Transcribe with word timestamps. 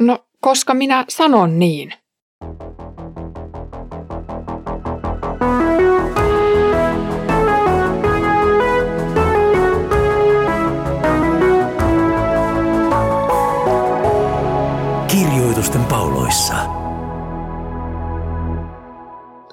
No, 0.00 0.18
koska 0.40 0.74
minä 0.74 1.04
sanon 1.08 1.58
niin. 1.58 1.92
Kirjoitusten 15.08 15.84
pauloissa. 15.84 16.54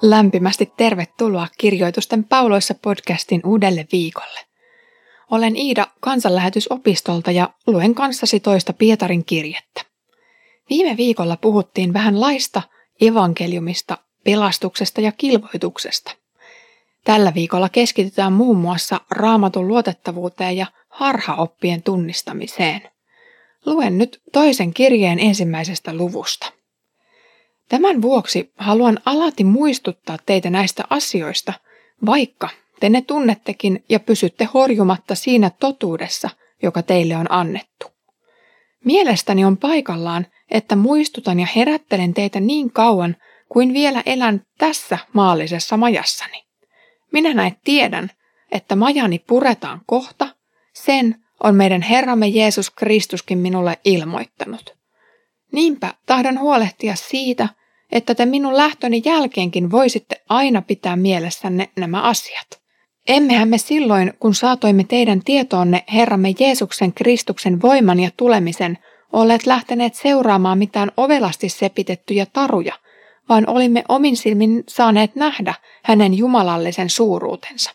Lämpimästi 0.02 0.72
tervetuloa 0.76 1.48
Kirjoitusten 1.58 2.24
pauloissa 2.24 2.74
podcastin 2.74 3.40
uudelle 3.44 3.86
viikolle. 3.92 4.40
Olen 5.30 5.56
Iida 5.56 5.86
kansanlähetysopistolta 6.00 7.30
ja 7.30 7.50
luen 7.66 7.94
kanssasi 7.94 8.40
toista 8.40 8.72
Pietarin 8.72 9.24
kirjettä. 9.24 9.87
Viime 10.70 10.96
viikolla 10.96 11.36
puhuttiin 11.36 11.92
vähän 11.92 12.20
laista, 12.20 12.62
evankeliumista, 13.00 13.98
pelastuksesta 14.24 15.00
ja 15.00 15.12
kilvoituksesta. 15.12 16.10
Tällä 17.04 17.34
viikolla 17.34 17.68
keskitytään 17.68 18.32
muun 18.32 18.56
muassa 18.56 19.00
raamatun 19.10 19.68
luotettavuuteen 19.68 20.56
ja 20.56 20.66
harhaoppien 20.88 21.82
tunnistamiseen. 21.82 22.82
Luen 23.66 23.98
nyt 23.98 24.22
toisen 24.32 24.74
kirjeen 24.74 25.18
ensimmäisestä 25.18 25.94
luvusta. 25.94 26.52
Tämän 27.68 28.02
vuoksi 28.02 28.52
haluan 28.56 28.98
alati 29.04 29.44
muistuttaa 29.44 30.18
teitä 30.26 30.50
näistä 30.50 30.84
asioista, 30.90 31.52
vaikka 32.06 32.48
te 32.80 32.88
ne 32.88 33.02
tunnettekin 33.02 33.84
ja 33.88 34.00
pysytte 34.00 34.48
horjumatta 34.54 35.14
siinä 35.14 35.50
totuudessa, 35.50 36.30
joka 36.62 36.82
teille 36.82 37.16
on 37.16 37.32
annettu. 37.32 37.97
Mielestäni 38.84 39.44
on 39.44 39.56
paikallaan, 39.56 40.26
että 40.50 40.76
muistutan 40.76 41.40
ja 41.40 41.46
herättelen 41.56 42.14
teitä 42.14 42.40
niin 42.40 42.72
kauan 42.72 43.16
kuin 43.48 43.72
vielä 43.72 44.02
elän 44.06 44.42
tässä 44.58 44.98
maallisessa 45.12 45.76
majassani. 45.76 46.44
Minä 47.12 47.34
näin 47.34 47.56
tiedän, 47.64 48.10
että 48.52 48.76
majani 48.76 49.18
puretaan 49.18 49.80
kohta, 49.86 50.28
sen 50.74 51.14
on 51.42 51.54
meidän 51.54 51.82
Herramme 51.82 52.28
Jeesus 52.28 52.70
Kristuskin 52.70 53.38
minulle 53.38 53.78
ilmoittanut. 53.84 54.74
Niinpä 55.52 55.94
tahdon 56.06 56.40
huolehtia 56.40 56.96
siitä, 56.96 57.48
että 57.92 58.14
te 58.14 58.26
minun 58.26 58.56
lähtöni 58.56 59.02
jälkeenkin 59.04 59.70
voisitte 59.70 60.22
aina 60.28 60.62
pitää 60.62 60.96
mielessänne 60.96 61.68
nämä 61.76 62.02
asiat. 62.02 62.67
Emmehän 63.08 63.48
me 63.48 63.58
silloin, 63.58 64.12
kun 64.20 64.34
saatoimme 64.34 64.84
teidän 64.84 65.20
tietoonne 65.24 65.84
Herramme 65.94 66.34
Jeesuksen 66.40 66.92
Kristuksen 66.92 67.62
voiman 67.62 68.00
ja 68.00 68.10
tulemisen, 68.16 68.78
olleet 69.12 69.46
lähteneet 69.46 69.94
seuraamaan 69.94 70.58
mitään 70.58 70.92
ovelasti 70.96 71.48
sepitettyjä 71.48 72.26
taruja, 72.26 72.74
vaan 73.28 73.48
olimme 73.48 73.84
omin 73.88 74.16
silmin 74.16 74.64
saaneet 74.68 75.14
nähdä 75.14 75.54
hänen 75.82 76.14
jumalallisen 76.14 76.90
suuruutensa. 76.90 77.70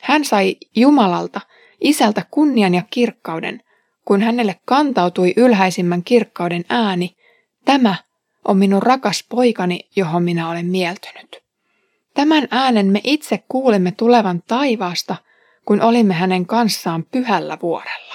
Hän 0.00 0.24
sai 0.24 0.56
Jumalalta, 0.76 1.40
isältä 1.80 2.22
kunnian 2.30 2.74
ja 2.74 2.82
kirkkauden, 2.90 3.62
kun 4.04 4.22
hänelle 4.22 4.56
kantautui 4.64 5.32
ylhäisimmän 5.36 6.02
kirkkauden 6.02 6.64
ääni, 6.68 7.16
tämä 7.64 7.94
on 8.44 8.56
minun 8.56 8.82
rakas 8.82 9.24
poikani, 9.28 9.80
johon 9.96 10.22
minä 10.22 10.50
olen 10.50 10.66
mieltynyt. 10.66 11.47
Tämän 12.14 12.48
äänen 12.50 12.86
me 12.86 13.00
itse 13.04 13.44
kuulemme 13.48 13.92
tulevan 13.92 14.42
taivaasta, 14.48 15.16
kun 15.64 15.82
olimme 15.82 16.14
hänen 16.14 16.46
kanssaan 16.46 17.04
pyhällä 17.04 17.58
vuorella. 17.62 18.14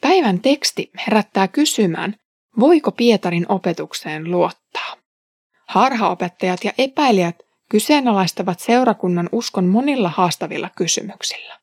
Päivän 0.00 0.40
teksti 0.40 0.90
herättää 1.06 1.48
kysymään, 1.48 2.16
voiko 2.60 2.92
Pietarin 2.92 3.46
opetukseen 3.48 4.30
luottaa. 4.30 4.96
Harhaopettajat 5.68 6.64
ja 6.64 6.72
epäilijät 6.78 7.36
kyseenalaistavat 7.70 8.60
seurakunnan 8.60 9.28
uskon 9.32 9.64
monilla 9.64 10.08
haastavilla 10.08 10.70
kysymyksillä. 10.76 11.58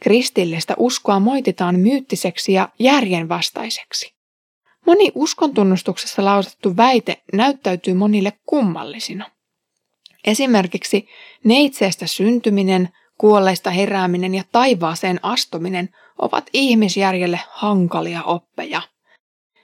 Kristillistä 0.00 0.74
uskoa 0.78 1.20
moititaan 1.20 1.80
myyttiseksi 1.80 2.52
ja 2.52 2.68
järjenvastaiseksi. 2.78 4.14
Moni 4.86 5.12
uskontunnustuksessa 5.14 6.24
lausettu 6.24 6.76
väite 6.76 7.22
näyttäytyy 7.32 7.94
monille 7.94 8.32
kummallisina. 8.46 9.30
Esimerkiksi 10.24 11.08
neitseestä 11.44 12.06
syntyminen, 12.06 12.88
kuolleista 13.18 13.70
herääminen 13.70 14.34
ja 14.34 14.42
taivaaseen 14.52 15.20
astuminen 15.22 15.88
ovat 16.18 16.50
ihmisjärjelle 16.52 17.40
hankalia 17.50 18.22
oppeja. 18.22 18.82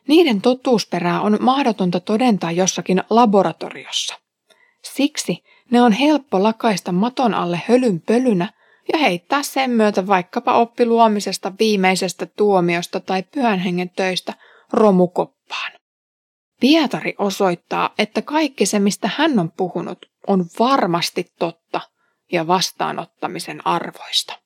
Niiden 0.09 0.41
totuusperää 0.41 1.20
on 1.20 1.38
mahdotonta 1.41 2.00
todentaa 2.00 2.53
jossakin 2.53 3.03
laboratoriossa. 3.10 4.20
Siksi 4.82 5.44
ne 5.70 5.82
on 5.82 5.92
helppo 5.92 6.42
lakaista 6.42 6.92
maton 6.92 7.34
alle 7.34 7.62
hölyn 7.69 8.00
pölynä 8.00 8.53
ja 8.92 8.98
heittää 8.98 9.42
sen 9.42 9.71
myötä 9.71 10.06
vaikkapa 10.06 10.53
oppiluomisesta 10.53 11.53
viimeisestä 11.59 12.26
tuomiosta 12.26 13.00
tai 13.00 13.22
pyhän 13.22 13.59
hengen 13.59 13.91
töistä 13.91 14.34
romukoppaan. 14.72 15.72
Pietari 16.65 17.15
osoittaa, 17.19 17.91
että 17.99 18.23
kaikki 18.23 18.67
se, 18.67 18.79
mistä 18.79 19.11
hän 19.17 19.39
on 19.39 19.53
puhunut, 19.53 20.07
on 20.27 20.47
varmasti 20.59 21.27
totta 21.39 21.81
ja 22.33 22.47
vastaanottamisen 22.47 23.67
arvoista. 23.67 24.39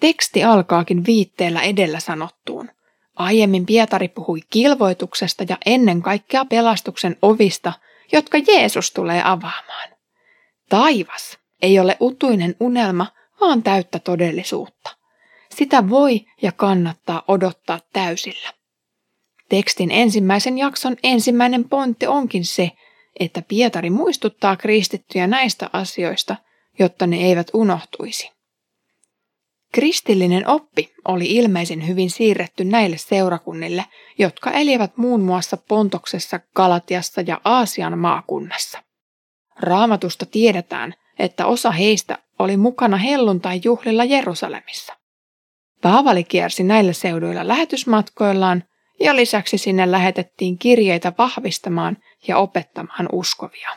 Teksti 0.00 0.44
alkaakin 0.44 1.06
viitteellä 1.06 1.62
edellä 1.62 2.00
sanottuun. 2.00 2.70
Aiemmin 3.14 3.66
Pietari 3.66 4.08
puhui 4.08 4.40
kilvoituksesta 4.50 5.44
ja 5.48 5.58
ennen 5.66 6.02
kaikkea 6.02 6.44
pelastuksen 6.44 7.16
ovista, 7.22 7.72
jotka 8.12 8.38
Jeesus 8.38 8.90
tulee 8.90 9.22
avaamaan. 9.24 9.88
Taivas 10.68 11.38
ei 11.62 11.80
ole 11.80 11.96
utuinen 12.00 12.56
unelma, 12.60 13.06
vaan 13.40 13.62
täyttä 13.62 13.98
todellisuutta. 13.98 14.90
Sitä 15.50 15.88
voi 15.88 16.20
ja 16.42 16.52
kannattaa 16.52 17.22
odottaa 17.28 17.80
täysillä. 17.92 18.57
Tekstin 19.48 19.90
ensimmäisen 19.90 20.58
jakson 20.58 20.96
ensimmäinen 21.02 21.68
pontti 21.68 22.06
onkin 22.06 22.44
se, 22.44 22.70
että 23.20 23.42
Pietari 23.48 23.90
muistuttaa 23.90 24.56
kristittyjä 24.56 25.26
näistä 25.26 25.70
asioista, 25.72 26.36
jotta 26.78 27.06
ne 27.06 27.16
eivät 27.16 27.50
unohtuisi. 27.54 28.30
Kristillinen 29.72 30.48
oppi 30.48 30.92
oli 31.04 31.26
ilmeisen 31.26 31.88
hyvin 31.88 32.10
siirretty 32.10 32.64
näille 32.64 32.96
seurakunnille, 32.98 33.84
jotka 34.18 34.50
elivät 34.50 34.96
muun 34.96 35.20
muassa 35.20 35.56
Pontoksessa, 35.56 36.40
Galatiassa 36.56 37.20
ja 37.20 37.40
Aasian 37.44 37.98
maakunnassa. 37.98 38.82
Raamatusta 39.60 40.26
tiedetään, 40.26 40.94
että 41.18 41.46
osa 41.46 41.70
heistä 41.70 42.18
oli 42.38 42.56
mukana 42.56 42.96
helluntai-juhlilla 42.96 44.04
Jerusalemissa. 44.04 44.96
Paavali 45.82 46.24
kiersi 46.24 46.62
näillä 46.62 46.92
seuduilla 46.92 47.48
lähetysmatkoillaan 47.48 48.64
ja 49.00 49.16
lisäksi 49.16 49.58
sinne 49.58 49.90
lähetettiin 49.90 50.58
kirjeitä 50.58 51.12
vahvistamaan 51.18 51.96
ja 52.28 52.38
opettamaan 52.38 53.08
uskovia. 53.12 53.68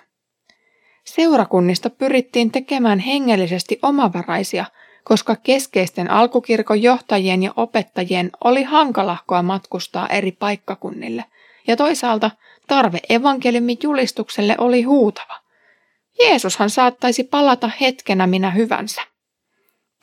Seurakunnista 1.05 1.89
pyrittiin 1.89 2.51
tekemään 2.51 2.99
hengellisesti 2.99 3.79
omavaraisia, 3.81 4.65
koska 5.03 5.35
keskeisten 5.35 6.11
alkukirkon 6.11 6.81
johtajien 6.81 7.43
ja 7.43 7.53
opettajien 7.55 8.31
oli 8.43 8.63
hankalahkoa 8.63 9.43
matkustaa 9.43 10.07
eri 10.07 10.31
paikkakunnille, 10.31 11.25
ja 11.67 11.75
toisaalta 11.75 12.31
tarve 12.67 12.99
evankeliumin 13.09 13.77
julistukselle 13.83 14.55
oli 14.57 14.81
huutava. 14.81 15.39
Jeesushan 16.19 16.69
saattaisi 16.69 17.23
palata 17.23 17.71
hetkenä 17.81 18.27
minä 18.27 18.51
hyvänsä. 18.51 19.01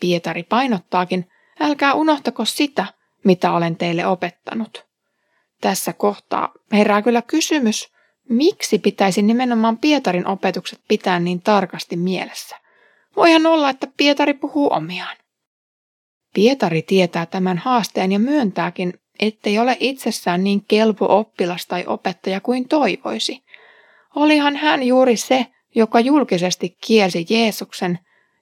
Pietari 0.01 0.43
painottaakin, 0.43 1.31
älkää 1.61 1.95
unohtako 1.95 2.45
sitä, 2.45 2.87
mitä 3.25 3.53
olen 3.53 3.77
teille 3.77 4.07
opettanut. 4.07 4.88
Tässä 5.61 5.93
kohtaa 5.93 6.53
herää 6.73 7.03
kyllä 7.03 7.23
kysymys, 7.23 7.93
miksi 8.29 8.79
pitäisi 8.79 9.23
nimenomaan 9.23 9.79
Pietarin 9.79 10.27
opetukset 10.27 10.81
pitää 10.89 11.21
niin 11.21 11.43
tarkasti 11.43 11.97
mielessä? 11.97 12.57
Voihan 13.17 13.47
olla, 13.47 13.71
että 13.71 13.87
Pietari 13.97 14.35
puhuu 14.35 14.69
omiaan. 14.73 15.17
Pietari 16.35 16.83
tietää 16.83 17.27
tämän 17.27 17.59
haasteen 17.59 18.13
ja 18.13 18.19
myöntääkin, 18.19 18.93
ettei 19.21 19.59
ole 19.59 19.77
itsessään 19.81 20.45
niin 20.45 20.65
kelpo 20.69 21.19
oppilas 21.19 21.67
tai 21.67 21.85
opettaja 21.87 22.41
kuin 22.41 22.69
toivoisi. 22.69 23.45
Olihan 24.17 24.57
hän 24.57 24.83
juuri 24.83 25.17
se, 25.17 25.47
joka 25.75 26.01
julkisesti 26.01 26.77
kielsi 26.87 27.27
Jeesuksen, 27.31 27.99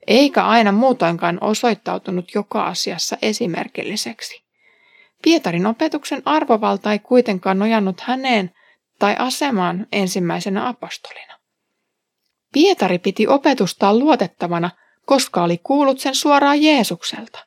eikä 0.07 0.45
aina 0.45 0.73
muutoinkaan 0.73 1.39
osoittautunut 1.41 2.35
joka 2.35 2.65
asiassa 2.65 3.19
esimerkilliseksi. 3.23 4.46
Pietarin 5.23 5.67
opetuksen 5.67 6.23
arvovalta 6.25 6.93
ei 6.93 6.99
kuitenkaan 6.99 7.59
nojannut 7.59 8.01
häneen 8.01 8.51
tai 8.99 9.17
asemaan 9.19 9.87
ensimmäisenä 9.93 10.69
apostolina. 10.69 11.39
Pietari 12.53 12.99
piti 12.99 13.27
opetustaan 13.27 13.99
luotettavana, 13.99 14.71
koska 15.07 15.43
oli 15.43 15.59
kuullut 15.59 16.01
sen 16.01 16.15
suoraan 16.15 16.63
Jeesukselta. 16.63 17.39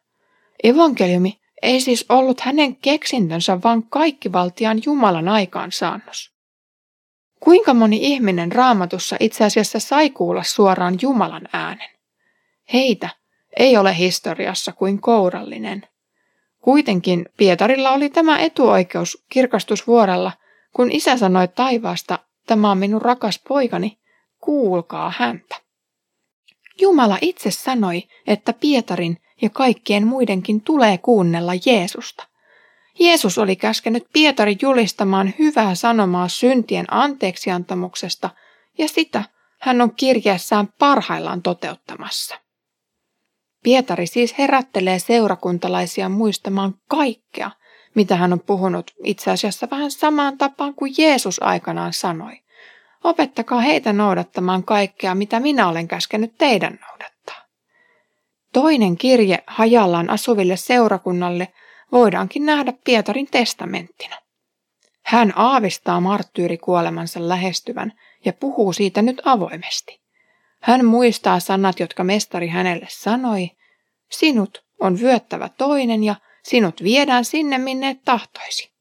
Evankeliumi 0.64 1.40
ei 1.62 1.82
siis 1.82 2.06
ollut 2.10 2.42
hänen 2.42 2.76
keksintönsä, 2.76 3.60
vaan 3.64 3.84
kaikkivaltiaan 3.84 4.82
Jumalan 4.86 5.30
aikaansaannos. 5.30 6.34
Kuinka 7.40 7.74
moni 7.74 7.98
ihminen 8.02 8.52
raamatussa 8.52 9.18
itse 9.20 9.46
asiassa 9.46 9.80
sai 9.80 10.10
kuulla 10.10 10.44
suoraan 10.44 10.98
Jumalan 11.02 11.50
äänen? 11.54 11.90
Heitä 12.74 13.10
ei 13.58 13.78
ole 13.78 13.98
historiassa 13.98 14.72
kuin 14.72 15.02
kourallinen. 15.02 15.88
Kuitenkin 16.62 17.26
Pietarilla 17.38 17.92
oli 17.92 18.10
tämä 18.10 18.40
etuoikeus 18.40 19.26
kirkastusvuorella, 19.30 20.32
kun 20.76 20.92
isä 20.92 21.18
sanoi 21.18 21.48
taivaasta, 21.48 22.20
tämä 22.46 22.72
on 22.72 22.78
minun 22.78 23.02
rakas 23.02 23.40
poikani, 23.48 24.00
kuulkaa 24.40 25.14
häntä. 25.18 25.56
Jumala 26.82 27.18
itse 27.22 27.52
sanoi, 27.52 28.04
että 28.28 28.54
Pietarin 28.54 29.18
ja 29.42 29.50
kaikkien 29.50 30.08
muidenkin 30.08 30.62
tulee 30.62 30.98
kuunnella 30.98 31.52
Jeesusta. 31.66 32.28
Jeesus 33.00 33.38
oli 33.38 33.56
käskenyt 33.56 34.08
Pietari 34.14 34.58
julistamaan 34.62 35.34
hyvää 35.40 35.76
sanomaa 35.76 36.28
syntien 36.28 36.86
anteeksiantamuksesta, 36.94 38.30
ja 38.78 38.88
sitä 38.88 39.24
hän 39.60 39.82
on 39.82 39.96
kirjeessään 39.96 40.68
parhaillaan 40.80 41.42
toteuttamassa. 41.42 42.36
Pietari 43.64 44.08
siis 44.08 44.38
herättelee 44.38 45.00
seurakuntalaisia 45.00 46.10
muistamaan 46.10 46.74
kaikkea, 46.88 47.52
mitä 47.96 48.16
hän 48.16 48.34
on 48.34 48.40
puhunut 48.40 48.92
itse 49.04 49.32
asiassa 49.32 49.68
vähän 49.72 49.92
samaan 49.92 50.38
tapaan 50.38 50.74
kuin 50.74 50.94
Jeesus 50.98 51.44
aikanaan 51.44 51.94
sanoi. 51.94 52.34
Opettakaa 53.04 53.62
heitä 53.62 53.94
noudattamaan 53.94 54.64
kaikkea, 54.64 55.16
mitä 55.16 55.40
minä 55.40 55.68
olen 55.68 55.88
käskenyt 55.88 56.34
teidän 56.38 56.80
noudattaa. 56.90 57.46
Toinen 58.54 58.98
kirje 58.98 59.44
hajallaan 59.48 60.10
asuville 60.10 60.58
seurakunnalle 60.58 61.48
voidaankin 61.92 62.46
nähdä 62.46 62.74
Pietarin 62.84 63.28
testamenttina. 63.32 64.16
Hän 65.06 65.34
aavistaa 65.36 66.02
marttyyrikuolemansa 66.02 67.30
lähestyvän 67.30 67.94
ja 68.26 68.34
puhuu 68.34 68.74
siitä 68.74 69.02
nyt 69.02 69.22
avoimesti. 69.26 69.99
Hän 70.60 70.86
muistaa 70.86 71.40
sanat, 71.40 71.80
jotka 71.80 72.04
mestari 72.04 72.48
hänelle 72.48 72.88
sanoi, 72.90 73.52
sinut 74.10 74.64
on 74.80 75.00
vyöttävä 75.00 75.50
toinen 75.50 76.04
ja 76.04 76.16
sinut 76.44 76.84
viedään 76.84 77.26
sinne, 77.26 77.58
minne 77.58 77.90
et 77.90 78.04
tahtoisi. 78.06 78.72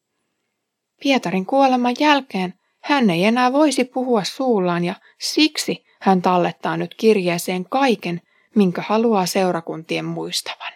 Pietarin 1.02 1.46
kuoleman 1.46 1.94
jälkeen 2.00 2.54
hän 2.80 3.10
ei 3.10 3.25
enää 3.25 3.52
voisi 3.52 3.84
puhua 3.84 4.25
suullaan 4.25 4.84
ja 4.84 4.94
siksi 5.19 5.84
hän 6.00 6.22
tallettaa 6.22 6.76
nyt 6.76 6.94
kirjeeseen 6.94 7.64
kaiken, 7.64 8.20
minkä 8.54 8.82
haluaa 8.86 9.26
seurakuntien 9.26 10.04
muistavan. 10.04 10.72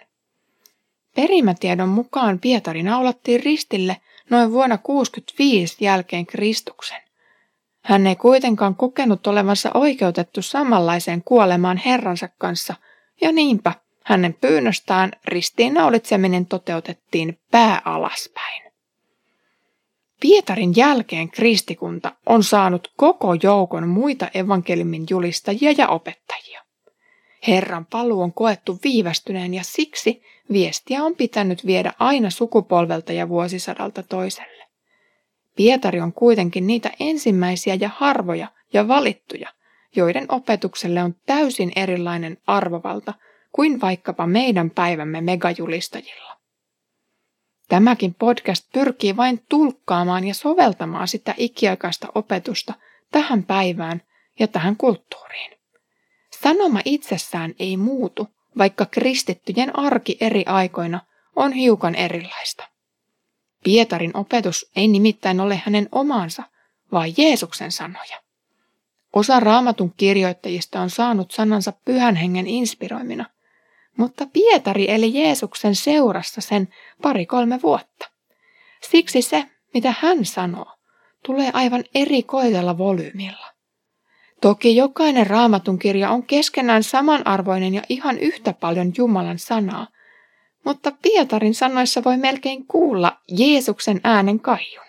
Perimätiedon 1.15 1.89
mukaan 1.89 2.39
Pietari 2.39 2.83
naulattiin 2.83 3.43
ristille 3.43 3.97
noin 4.31 4.53
vuonna 4.53 4.79
65 4.79 5.77
jälkeen 5.85 6.27
Kristuksen. 6.27 7.03
Hän 7.83 8.07
ei 8.07 8.17
kuitenkaan 8.17 8.75
kokenut 8.75 9.27
olevansa 9.27 9.71
oikeutettu 9.75 10.43
samanlaiseen 10.43 11.23
kuolemaan 11.25 11.77
Herransa 11.77 12.29
kanssa, 12.39 12.75
ja 13.21 13.33
niinpä 13.33 13.73
hänen 14.05 14.35
pyynnöstään 14.35 15.13
ristiinnaulitseminen 15.25 16.47
toteutettiin 16.47 17.39
pää 17.51 17.83
alaspäin. 17.85 18.63
Pietarin 20.21 20.73
jälkeen 20.77 21.31
kristikunta 21.31 22.13
on 22.27 22.45
saanut 22.45 22.93
koko 22.97 23.35
joukon 23.43 23.89
muita 23.89 24.29
evankeliumin 24.35 25.07
julistajia 25.11 25.75
ja 25.79 25.89
opettajia. 25.89 26.63
Herran 27.49 27.87
paluu 27.87 28.23
on 28.23 28.33
koettu 28.33 28.79
viivästyneen 28.85 29.55
ja 29.55 29.63
siksi 29.65 30.23
viestiä 30.53 31.05
on 31.05 31.17
pitänyt 31.17 31.67
viedä 31.67 31.93
aina 31.99 32.31
sukupolvelta 32.31 33.13
ja 33.13 33.29
vuosisadalta 33.29 34.03
toiselle. 34.03 34.62
Pietari 35.57 36.01
on 36.01 36.13
kuitenkin 36.13 36.67
niitä 36.67 36.91
ensimmäisiä 37.01 37.75
ja 37.75 37.91
harvoja 37.97 38.49
ja 38.73 38.89
valittuja, 38.89 39.49
joiden 39.97 40.27
opetukselle 40.29 41.03
on 41.03 41.15
täysin 41.27 41.73
erilainen 41.77 42.39
arvovalta 42.47 43.15
kuin 43.53 43.81
vaikkapa 43.81 44.27
meidän 44.27 44.71
päivämme 44.71 45.21
megajulistajilla. 45.21 46.37
Tämäkin 47.69 48.15
podcast 48.15 48.73
pyrkii 48.73 49.17
vain 49.17 49.45
tulkkaamaan 49.49 50.25
ja 50.27 50.35
soveltamaan 50.35 51.09
sitä 51.09 51.35
ikiaikaista 51.37 52.09
opetusta 52.15 52.75
tähän 53.11 53.45
päivään 53.45 54.03
ja 54.39 54.49
tähän 54.49 54.77
kulttuuriin. 54.77 55.59
Sanoma 56.43 56.81
itsessään 56.85 57.55
ei 57.59 57.77
muutu, 57.77 58.29
vaikka 58.59 58.87
kristittyjen 58.87 59.79
arki 59.79 60.17
eri 60.21 60.45
aikoina 60.47 61.01
on 61.37 61.53
hiukan 61.53 61.95
erilaista. 61.95 62.72
Pietarin 63.65 64.17
opetus 64.17 64.71
ei 64.77 64.89
nimittäin 64.89 65.41
ole 65.41 65.63
hänen 65.65 65.89
omansa, 65.93 66.43
vaan 66.93 67.09
Jeesuksen 67.17 67.73
sanoja. 67.73 68.23
Osa 69.13 69.41
raamatun 69.41 69.95
kirjoittajista 69.97 70.81
on 70.81 70.91
saanut 70.91 71.31
sanansa 71.31 71.73
pyhän 71.85 72.17
hengen 72.17 72.47
inspiroimina, 72.47 73.27
mutta 73.97 74.27
Pietari 74.33 74.91
eli 74.91 75.15
Jeesuksen 75.15 75.75
seurassa 75.75 76.41
sen 76.41 76.69
pari-kolme 77.03 77.63
vuotta. 77.63 78.11
Siksi 78.91 79.23
se, 79.23 79.45
mitä 79.75 79.95
hän 80.01 80.25
sanoo, 80.25 80.77
tulee 81.27 81.51
aivan 81.53 81.85
erikoisella 81.95 82.79
volyymilla. 82.79 83.47
Toki 84.41 84.77
jokainen 84.77 85.27
raamatun 85.27 85.79
kirja 85.79 86.11
on 86.11 86.23
keskenään 86.23 86.83
samanarvoinen 86.83 87.75
ja 87.75 87.83
ihan 87.89 88.19
yhtä 88.19 88.53
paljon 88.53 88.93
Jumalan 88.99 89.39
sanaa, 89.39 89.87
mutta 90.65 90.93
Pietarin 91.03 91.55
sanoissa 91.55 92.05
voi 92.05 92.17
melkein 92.17 92.67
kuulla 92.67 93.19
Jeesuksen 93.29 94.01
äänen 94.05 94.41
kaijun. 94.41 94.83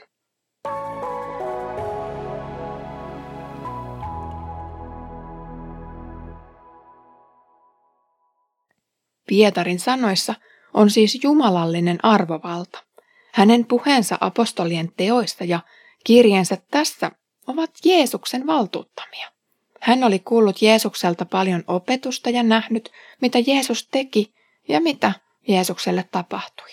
Pietarin 9.28 9.80
sanoissa 9.80 10.36
on 10.74 10.90
siis 10.90 11.20
jumalallinen 11.24 12.06
arvovalta. 12.06 12.84
Hänen 13.34 13.66
puheensa 13.66 14.18
apostolien 14.22 14.92
teoista 14.98 15.44
ja 15.44 15.60
kirjeensä 16.04 16.58
tässä 16.72 17.12
ovat 17.48 17.72
Jeesuksen 17.86 18.48
valtuuttamia. 18.48 19.32
Hän 19.80 20.04
oli 20.04 20.20
kuullut 20.20 20.62
Jeesukselta 20.62 21.26
paljon 21.26 21.64
opetusta 21.68 22.30
ja 22.30 22.44
nähnyt, 22.44 22.92
mitä 23.22 23.40
Jeesus 23.48 23.88
teki 23.88 24.34
ja 24.68 24.82
mitä 24.82 25.14
Jeesukselle 25.48 26.06
tapahtui. 26.12 26.70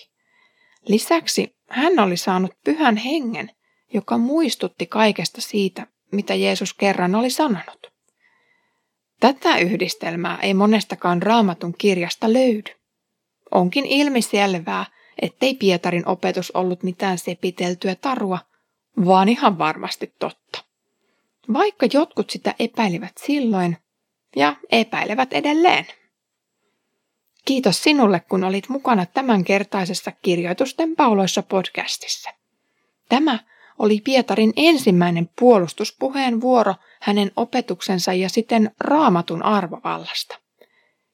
Lisäksi 0.86 1.56
hän 1.68 1.98
oli 1.98 2.16
saanut 2.16 2.52
pyhän 2.64 2.96
hengen, 2.96 3.50
joka 3.92 4.18
muistutti 4.18 4.86
kaikesta 4.86 5.40
siitä, 5.40 5.86
mitä 6.12 6.34
Jeesus 6.34 6.74
kerran 6.74 7.14
oli 7.14 7.30
sanonut. 7.30 7.92
Tätä 9.20 9.58
yhdistelmää 9.58 10.38
ei 10.42 10.54
monestakaan 10.54 11.22
raamatun 11.22 11.74
kirjasta 11.78 12.32
löydy. 12.32 12.70
Onkin 13.50 13.86
ilmiselvää, 13.86 14.86
ettei 15.22 15.54
Pietarin 15.54 16.08
opetus 16.08 16.50
ollut 16.50 16.82
mitään 16.82 17.18
sepiteltyä 17.18 17.94
tarua, 17.94 18.38
vaan 19.06 19.28
ihan 19.28 19.58
varmasti 19.58 20.14
totta. 20.18 20.64
Vaikka 21.52 21.86
jotkut 21.92 22.30
sitä 22.30 22.54
epäilivät 22.58 23.12
silloin 23.18 23.76
ja 24.36 24.56
epäilevät 24.70 25.32
edelleen. 25.32 25.86
Kiitos 27.50 27.82
sinulle, 27.82 28.20
kun 28.20 28.44
olit 28.44 28.68
mukana 28.68 29.06
tämänkertaisessa 29.06 30.12
Kirjoitusten 30.22 30.96
pauloissa 30.96 31.42
podcastissa. 31.42 32.30
Tämä 33.08 33.38
oli 33.78 34.00
Pietarin 34.04 34.52
ensimmäinen 34.56 35.30
puolustuspuheenvuoro 35.40 36.74
hänen 37.00 37.30
opetuksensa 37.36 38.12
ja 38.12 38.28
siten 38.28 38.70
raamatun 38.80 39.42
arvovallasta. 39.42 40.38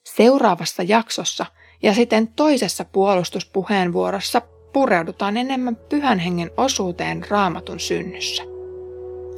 Seuraavassa 0.04 0.82
jaksossa 0.82 1.46
ja 1.82 1.94
siten 1.94 2.28
toisessa 2.28 2.84
puolustuspuheenvuorossa 2.84 4.42
pureudutaan 4.72 5.36
enemmän 5.36 5.76
pyhän 5.76 6.18
hengen 6.18 6.50
osuuteen 6.56 7.24
raamatun 7.28 7.80
synnyssä. 7.80 8.42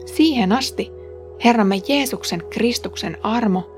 Siihen 0.07 0.53
asti 0.53 0.91
Herramme 1.45 1.77
Jeesuksen 1.89 2.43
Kristuksen 2.51 3.19
armo, 3.23 3.78